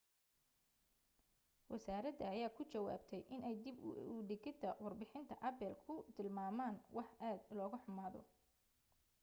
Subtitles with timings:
[1.71, 3.77] wasaarada ayaa ku jawaabtay inay dib
[4.13, 8.21] u digidda warbixinta apple ku tilmaamaan wax aad loga xumaado